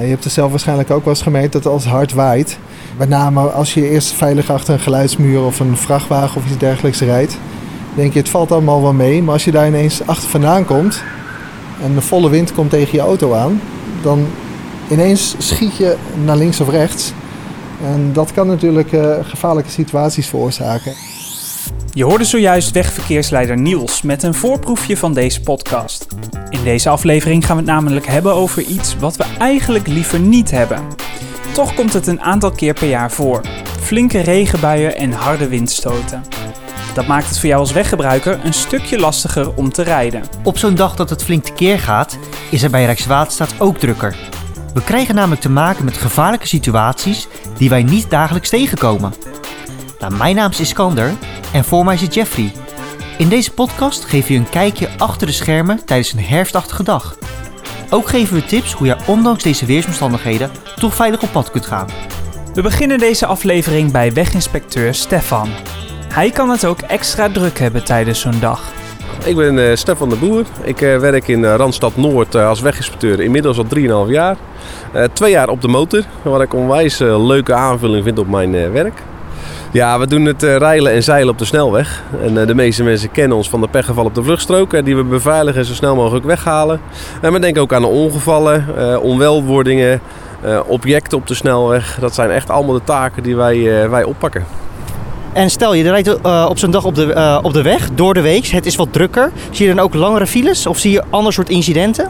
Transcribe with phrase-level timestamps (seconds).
[0.00, 2.58] je hebt er zelf waarschijnlijk ook wel eens gemerkt dat als het hard waait,
[2.96, 7.00] met name als je eerst veilig achter een geluidsmuur of een vrachtwagen of iets dergelijks
[7.00, 7.38] rijdt,
[7.94, 9.22] denk je het valt allemaal wel mee.
[9.22, 11.02] Maar als je daar ineens achter vandaan komt
[11.82, 13.60] en de volle wind komt tegen je auto aan,
[14.02, 14.26] dan
[14.90, 17.12] ineens schiet je naar links of rechts.
[17.84, 20.92] En dat kan natuurlijk uh, gevaarlijke situaties veroorzaken.
[21.92, 26.06] Je hoorde zojuist wegverkeersleider Niels met een voorproefje van deze podcast.
[26.48, 30.50] In deze aflevering gaan we het namelijk hebben over iets wat we eigenlijk liever niet
[30.50, 30.82] hebben.
[31.52, 33.40] Toch komt het een aantal keer per jaar voor.
[33.80, 36.22] Flinke regenbuien en harde windstoten.
[36.94, 40.22] Dat maakt het voor jou als weggebruiker een stukje lastiger om te rijden.
[40.42, 42.18] Op zo'n dag dat het flink tekeer gaat,
[42.50, 44.16] is er bij Rijkswaterstaat ook drukker.
[44.74, 47.28] We krijgen namelijk te maken met gevaarlijke situaties
[47.58, 49.14] die wij niet dagelijks tegenkomen.
[49.98, 51.12] Nou, mijn naam is Iskander
[51.54, 52.52] en voor mij zit Jeffrey.
[53.18, 57.16] In deze podcast geven we een kijkje achter de schermen tijdens een herfstachtige dag.
[57.90, 61.88] Ook geven we tips hoe je ondanks deze weersomstandigheden toch veilig op pad kunt gaan.
[62.54, 65.48] We beginnen deze aflevering bij weginspecteur Stefan.
[66.08, 68.72] Hij kan het ook extra druk hebben tijdens zo'n dag.
[69.24, 70.44] Ik ben uh, Stefan de Boer.
[70.62, 74.36] Ik uh, werk in uh, Randstad Noord als weginspecteur inmiddels al 3,5 jaar.
[75.12, 79.02] twee jaar op de motor, wat ik onwijs leuke aanvulling vind op mijn werk.
[79.74, 82.02] Ja, we doen het uh, rijlen en zeilen op de snelweg.
[82.22, 84.84] En uh, de meeste mensen kennen ons van de pechgevallen op de vluchtstrook.
[84.84, 86.80] die we beveiligen en zo snel mogelijk weghalen.
[87.20, 90.00] En we denken ook aan de ongevallen, uh, onwelwordingen,
[90.66, 91.98] objecten op de snelweg.
[92.00, 94.44] Dat zijn echt allemaal de taken die wij, wij oppakken.
[95.32, 98.46] En stel je rijdt op zo'n dag op de, op de weg, door de week.
[98.46, 99.30] Het is wat drukker.
[99.50, 102.08] Zie je dan ook langere files of zie je ander soort incidenten?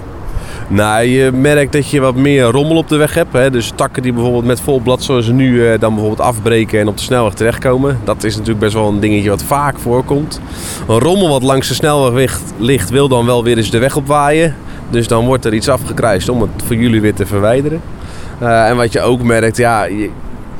[0.68, 3.32] Nou, je merkt dat je wat meer rommel op de weg hebt.
[3.32, 3.50] Hè?
[3.50, 6.96] Dus takken die bijvoorbeeld met vol blad zoals nu eh, dan bijvoorbeeld afbreken en op
[6.96, 7.98] de snelweg terechtkomen.
[8.04, 10.40] Dat is natuurlijk best wel een dingetje wat vaak voorkomt.
[10.88, 14.54] Een rommel wat langs de snelweg ligt wil dan wel weer eens de weg opwaaien.
[14.90, 17.80] Dus dan wordt er iets afgekruist om het voor jullie weer te verwijderen.
[18.42, 19.88] Uh, en wat je ook merkt, ja,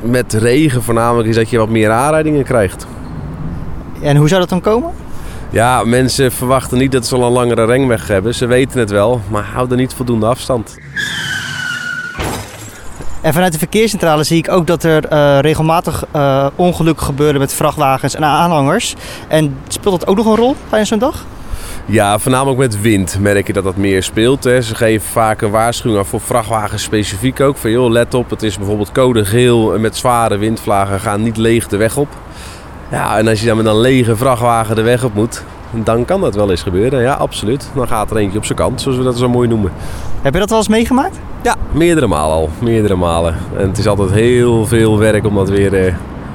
[0.01, 2.87] met regen voornamelijk is dat je wat meer aanrijdingen krijgt.
[4.01, 4.91] En hoe zou dat dan komen?
[5.49, 8.35] Ja, mensen verwachten niet dat ze al een langere ringweg hebben.
[8.35, 10.77] Ze weten het wel, maar houden niet voldoende afstand.
[13.21, 17.53] En vanuit de verkeerscentrale zie ik ook dat er uh, regelmatig uh, ongelukken gebeuren met
[17.53, 18.95] vrachtwagens en aanhangers.
[19.27, 21.25] En speelt dat ook nog een rol tijdens zo'n dag?
[21.85, 24.43] Ja, voornamelijk met wind merk je dat dat meer speelt.
[24.43, 24.61] Hè.
[24.61, 27.57] Ze geven vaak een waarschuwing voor vrachtwagens specifiek ook.
[27.57, 30.99] Van joh, let op, het is bijvoorbeeld code geel met zware windvlagen.
[30.99, 32.07] Gaan niet leeg de weg op.
[32.91, 36.21] Ja, en als je dan met een lege vrachtwagen de weg op moet, dan kan
[36.21, 37.01] dat wel eens gebeuren.
[37.01, 37.69] Ja, absoluut.
[37.75, 39.71] Dan gaat er eentje op zijn kant, zoals we dat zo mooi noemen.
[40.21, 41.19] Heb je dat wel eens meegemaakt?
[41.43, 42.49] Ja, meerdere malen al.
[42.59, 43.35] Meerdere malen.
[43.57, 45.93] En het is altijd heel veel werk om dat weer eh,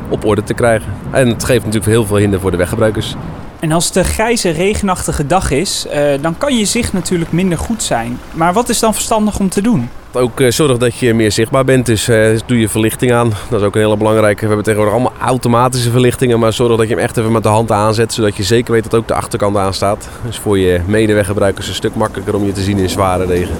[0.08, 0.92] op orde te krijgen.
[1.10, 3.14] En het geeft natuurlijk heel veel hinder voor de weggebruikers.
[3.60, 7.58] En als het een grijze, regenachtige dag is, uh, dan kan je zicht natuurlijk minder
[7.58, 8.18] goed zijn.
[8.32, 9.88] Maar wat is dan verstandig om te doen?
[10.12, 13.32] Ook uh, zorg dat je meer zichtbaar bent, dus uh, doe je verlichting aan.
[13.50, 14.40] Dat is ook een hele belangrijke.
[14.40, 17.48] We hebben tegenwoordig allemaal automatische verlichtingen, maar zorg dat je hem echt even met de
[17.48, 20.08] hand aanzet, zodat je zeker weet dat ook de achterkant aanstaat.
[20.26, 23.56] Dus voor je medeweggebruikers een stuk makkelijker om je te zien in zware regen.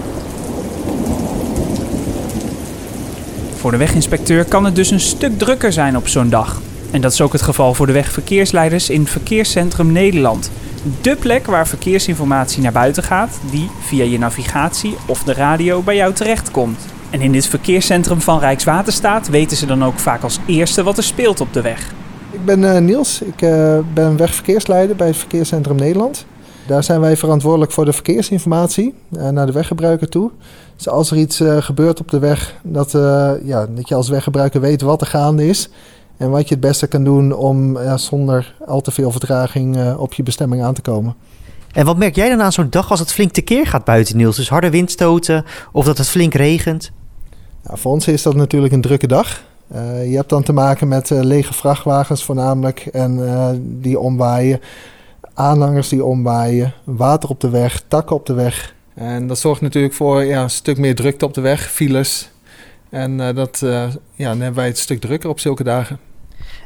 [3.56, 6.60] Voor de weginspecteur kan het dus een stuk drukker zijn op zo'n dag.
[6.90, 10.50] En dat is ook het geval voor de wegverkeersleiders in Verkeerscentrum Nederland.
[11.02, 15.96] De plek waar verkeersinformatie naar buiten gaat, die via je navigatie of de radio bij
[15.96, 16.78] jou terechtkomt.
[17.10, 21.02] En in dit verkeerscentrum van Rijkswaterstaat weten ze dan ook vaak als eerste wat er
[21.02, 21.92] speelt op de weg.
[22.30, 26.26] Ik ben uh, Niels, ik uh, ben wegverkeersleider bij het Verkeerscentrum Nederland.
[26.66, 30.30] Daar zijn wij verantwoordelijk voor de verkeersinformatie uh, naar de weggebruiker toe.
[30.76, 32.90] Dus als er iets gebeurt op de weg, dat,
[33.44, 35.70] ja, dat je als weggebruiker weet wat er gaande is.
[36.20, 40.00] En wat je het beste kan doen om ja, zonder al te veel vertraging uh,
[40.00, 41.14] op je bestemming aan te komen.
[41.72, 44.36] En wat merk jij dan aan zo'n dag als het flink tekeer gaat buiten, Niels?
[44.36, 46.90] Dus harde windstoten of dat het flink regent?
[47.64, 49.42] Nou, voor ons is dat natuurlijk een drukke dag.
[49.74, 54.60] Uh, je hebt dan te maken met uh, lege vrachtwagens voornamelijk en die omwaaien.
[55.34, 58.74] Aanhangers die omwaaien, water op de weg, takken op de weg.
[58.94, 62.30] En dat zorgt natuurlijk voor ja, een stuk meer drukte op de weg, files.
[62.90, 63.58] En dat,
[64.14, 65.98] ja, dan hebben wij het een stuk drukker op zulke dagen.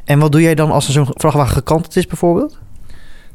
[0.05, 2.57] En wat doe jij dan als er zo'n vrachtwagen gekanteld is bijvoorbeeld?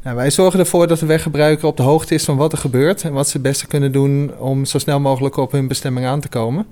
[0.02, 3.02] Nou, wij zorgen ervoor dat de weggebruiker op de hoogte is van wat er gebeurt
[3.02, 6.20] en wat ze het beste kunnen doen om zo snel mogelijk op hun bestemming aan
[6.20, 6.67] te komen.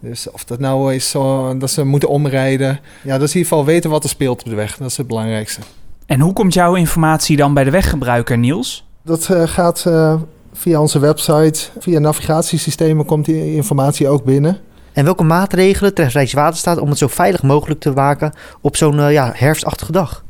[0.00, 2.80] Dus of dat nou is zo, dat ze moeten omrijden.
[3.02, 4.76] Ja, dat is in ieder geval weten wat er speelt op de weg.
[4.76, 5.60] Dat is het belangrijkste.
[6.06, 8.84] En hoe komt jouw informatie dan bij de weggebruiker, Niels?
[9.02, 10.20] Dat uh, gaat uh,
[10.52, 14.58] via onze website, via navigatiesystemen komt die informatie ook binnen.
[14.92, 19.12] En welke maatregelen treft Rijkswaterstaat om het zo veilig mogelijk te maken op zo'n uh,
[19.12, 20.24] ja, herfstachtige dag?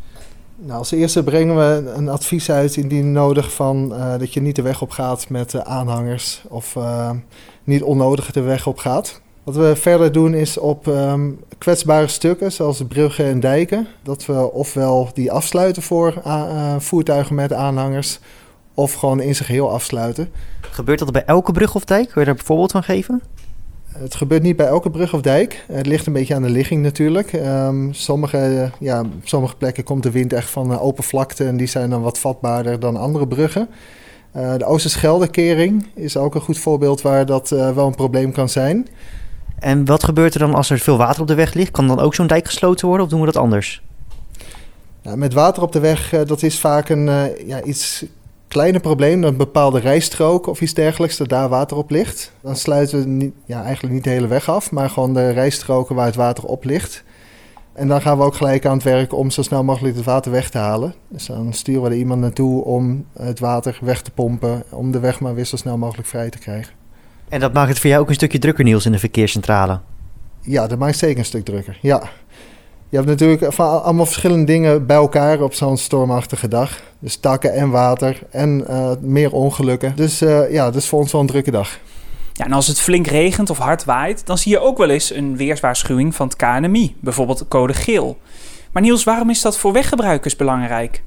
[0.56, 4.56] Nou, als eerste brengen we een advies uit indien nodig van uh, dat je niet
[4.56, 6.76] de weg op gaat met uh, aanhangers of
[7.64, 9.20] niet onnodig de weg op gaat.
[9.44, 14.53] Wat we verder doen is op ehm, kwetsbare stukken, zoals bruggen en dijken, dat we
[14.53, 16.23] ofwel die afsluiten voor
[16.79, 18.19] voertuigen met aanhangers,
[18.75, 20.29] of gewoon in zijn geheel afsluiten.
[20.61, 22.08] Gebeurt dat bij elke brug of dijk?
[22.08, 23.23] Kun je daar een voorbeeld van geven?
[23.99, 25.65] Het gebeurt niet bij elke brug of dijk.
[25.73, 27.33] Het ligt een beetje aan de ligging natuurlijk.
[27.33, 31.91] Um, sommige, ja, sommige plekken komt de wind echt van open vlakte en die zijn
[31.91, 33.69] dan wat vatbaarder dan andere bruggen.
[34.37, 38.49] Uh, de Oosterscheldekering is ook een goed voorbeeld waar dat uh, wel een probleem kan
[38.49, 38.89] zijn.
[39.59, 41.71] En wat gebeurt er dan als er veel water op de weg ligt?
[41.71, 43.83] Kan dan ook zo'n dijk gesloten worden of doen we dat anders?
[45.03, 47.05] Nou, met water op de weg, uh, dat is vaak een
[47.47, 48.05] ja, iets
[48.53, 49.25] kleiner probleem.
[49.25, 52.33] Een bepaalde rijstrook of iets dergelijks, dat daar water op ligt.
[52.43, 55.95] Dan sluiten we niet, ja, eigenlijk niet de hele weg af, maar gewoon de rijstroken
[55.95, 57.05] waar het water op ligt.
[57.73, 60.33] En dan gaan we ook gelijk aan het werk om zo snel mogelijk het water
[60.33, 60.95] weg te halen.
[61.09, 65.01] Dus dan sturen we er iemand naartoe om het water weg te pompen, om de
[65.01, 66.73] weg maar weer zo snel mogelijk vrij te krijgen.
[67.29, 69.81] En dat maakt het voor jou ook een stukje drukker, Niels, in de verkeerscentrale?
[70.41, 72.03] Ja, dat maakt zeker een stuk drukker, ja.
[72.93, 76.81] Je hebt natuurlijk van allemaal verschillende dingen bij elkaar op zo'n stormachtige dag.
[76.99, 79.93] Dus takken en water en uh, meer ongelukken.
[79.97, 81.79] Dus uh, ja, dus voor ons wel een drukke dag.
[82.33, 85.12] Ja, en als het flink regent of hard waait, dan zie je ook wel eens
[85.15, 88.19] een weerswaarschuwing van het KNMI, bijvoorbeeld code geel.
[88.73, 91.03] Maar Niels, waarom is dat voor weggebruikers belangrijk?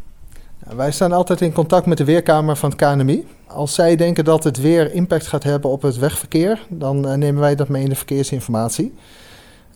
[0.68, 3.28] Ja, wij staan altijd in contact met de weerkamer van het KNMI.
[3.48, 7.42] Als zij denken dat het weer impact gaat hebben op het wegverkeer, dan uh, nemen
[7.42, 8.94] wij dat mee in de verkeersinformatie.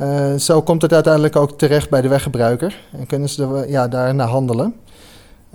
[0.01, 3.87] Uh, zo komt het uiteindelijk ook terecht bij de weggebruiker en kunnen ze er, ja,
[3.87, 4.75] daarna handelen.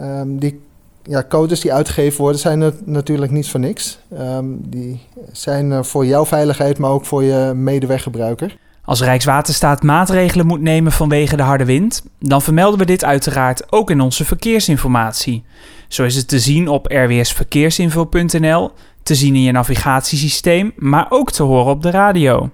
[0.00, 0.60] Um, die
[1.02, 3.98] ja, codes die uitgegeven worden zijn natuurlijk niet voor niks.
[4.20, 5.00] Um, die
[5.32, 8.56] zijn voor jouw veiligheid, maar ook voor je medeweggebruiker.
[8.84, 13.90] Als Rijkswaterstaat maatregelen moet nemen vanwege de harde wind, dan vermelden we dit uiteraard ook
[13.90, 15.44] in onze verkeersinformatie.
[15.88, 18.70] Zo is het te zien op rwsverkeersinfo.nl,
[19.02, 22.50] te zien in je navigatiesysteem, maar ook te horen op de radio.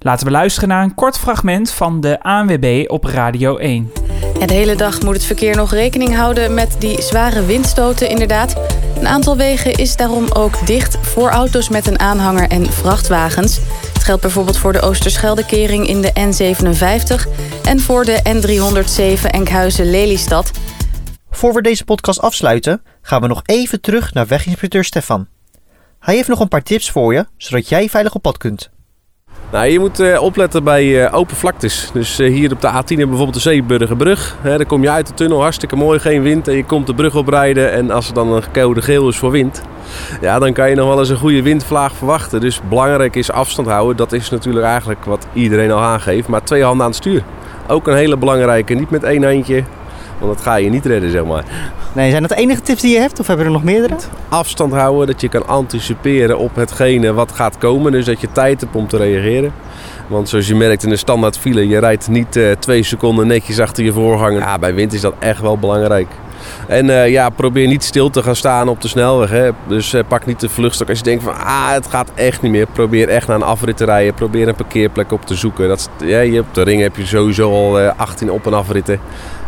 [0.00, 3.92] Laten we luisteren naar een kort fragment van de ANWB op Radio 1.
[4.38, 8.56] Ja, de hele dag moet het verkeer nog rekening houden met die zware windstoten inderdaad.
[8.98, 13.60] Een aantal wegen is daarom ook dicht voor auto's met een aanhanger en vrachtwagens.
[13.92, 17.28] Het geldt bijvoorbeeld voor de Oosterscheldekering in de N57
[17.64, 20.50] en voor de N307 Enkhuizen-Lelystad.
[21.30, 25.28] Voor we deze podcast afsluiten, gaan we nog even terug naar weginspecteur Stefan.
[25.98, 28.70] Hij heeft nog een paar tips voor je, zodat jij veilig op pad kunt.
[29.52, 31.90] Nou, je moet uh, opletten bij uh, open vlaktes.
[31.92, 34.36] Dus uh, hier op de A10 bijvoorbeeld de Zeeburgerbrug.
[34.42, 36.48] Dan kom je uit de tunnel, hartstikke mooi, geen wind.
[36.48, 39.30] En je komt de brug oprijden en als er dan een code geel is voor
[39.30, 39.62] wind...
[40.20, 42.40] Ja, dan kan je nog wel eens een goede windvlaag verwachten.
[42.40, 43.96] Dus belangrijk is afstand houden.
[43.96, 46.28] Dat is natuurlijk eigenlijk wat iedereen al aangeeft.
[46.28, 47.22] Maar twee handen aan het stuur.
[47.66, 48.74] Ook een hele belangrijke.
[48.74, 49.64] Niet met één handje,
[50.18, 51.44] want dat ga je niet redden, zeg maar.
[51.92, 53.96] Nee, zijn dat de enige tips die je hebt of hebben er nog meerdere?
[54.28, 57.92] Afstand houden, dat je kan anticiperen op hetgene wat gaat komen.
[57.92, 59.52] Dus dat je tijd hebt om te reageren.
[60.06, 63.60] Want zoals je merkt in de standaard file, je rijdt niet uh, twee seconden netjes
[63.60, 64.38] achter je voorganger.
[64.38, 66.08] Ja, bij wind is dat echt wel belangrijk.
[66.66, 69.30] En uh, ja, probeer niet stil te gaan staan op de snelweg.
[69.30, 69.50] Hè.
[69.66, 72.52] Dus uh, pak niet de vluchtstok als je denkt van ah, het gaat echt niet
[72.52, 72.66] meer.
[72.66, 74.14] Probeer echt naar een afrit te rijden.
[74.14, 75.68] Probeer een parkeerplek op te zoeken.
[75.68, 79.00] Dat, ja, je, op de ring heb je sowieso al 18 op- en afritten.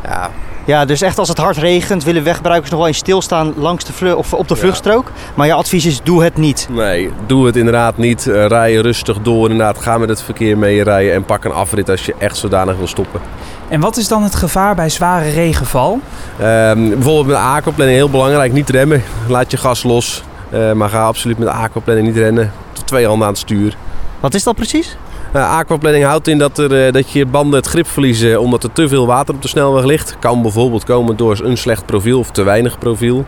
[0.04, 0.30] Ja,
[0.70, 4.16] ja, dus echt als het hard regent willen weggebruikers nog wel eens stilstaan langs de
[4.16, 5.10] of op de vluchtstrook.
[5.34, 6.68] Maar je advies is doe het niet.
[6.70, 8.26] Nee, doe het inderdaad niet.
[8.26, 9.78] Uh, rij rustig door inderdaad.
[9.78, 12.86] Ga met het verkeer mee rijden en pak een afrit als je echt zodanig wil
[12.86, 13.20] stoppen.
[13.68, 16.00] En wat is dan het gevaar bij zware regenval?
[16.32, 18.52] Uh, bijvoorbeeld met aquaplanning heel belangrijk.
[18.52, 19.02] Niet remmen.
[19.28, 20.22] Laat je gas los.
[20.50, 22.52] Uh, maar ga absoluut met aquaplanning niet rennen.
[22.84, 23.76] Twee handen aan het stuur.
[24.20, 24.96] Wat is dat precies?
[25.36, 28.72] Uh, aquaplanning houdt in dat, er, uh, dat je banden het grip verliezen omdat er
[28.72, 30.16] te veel water op de snelweg ligt.
[30.18, 33.24] Kan bijvoorbeeld komen door een slecht profiel of te weinig profiel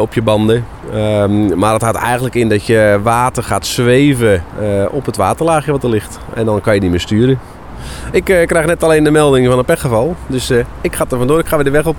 [0.00, 0.64] op je banden.
[0.94, 4.44] Um, maar het houdt eigenlijk in dat je water gaat zweven
[4.90, 6.18] op het waterlaagje wat er ligt.
[6.34, 7.38] En dan kan je niet meer sturen.
[8.12, 10.16] Ik krijg net alleen de melding van een pechgeval.
[10.26, 11.38] Dus ik ga er vandoor.
[11.38, 11.96] Ik ga weer de weg op.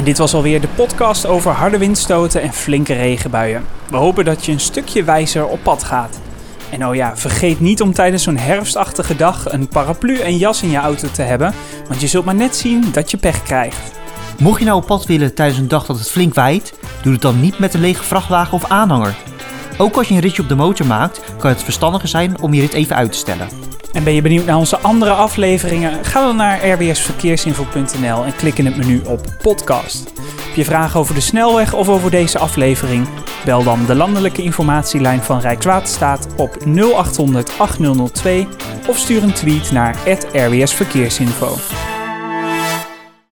[0.00, 3.64] En dit was alweer de podcast over harde windstoten en flinke regenbuien.
[3.90, 6.20] We hopen dat je een stukje wijzer op pad gaat.
[6.70, 10.70] En oh ja, vergeet niet om tijdens zo'n herfstachtige dag een paraplu en jas in
[10.70, 11.54] je auto te hebben,
[11.88, 13.90] want je zult maar net zien dat je pech krijgt.
[14.38, 17.22] Mocht je nou op pad willen tijdens een dag dat het flink waait, doe het
[17.22, 19.16] dan niet met een lege vrachtwagen of aanhanger.
[19.78, 22.60] Ook als je een ritje op de motor maakt, kan het verstandiger zijn om je
[22.60, 23.69] rit even uit te stellen.
[23.92, 26.04] En ben je benieuwd naar onze andere afleveringen?
[26.04, 30.12] Ga dan naar rwsverkeersinfo.nl en klik in het menu op podcast.
[30.46, 33.08] Heb je vragen over de snelweg of over deze aflevering?
[33.44, 38.48] Bel dan de landelijke informatielijn van Rijkswaterstaat op 0800 8002
[38.86, 39.96] of stuur een tweet naar
[40.32, 41.56] @rwsverkeersinfo.